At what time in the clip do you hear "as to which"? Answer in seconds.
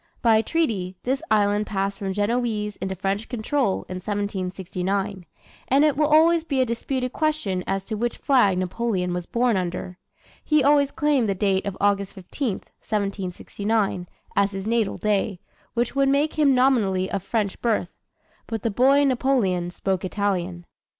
7.67-8.17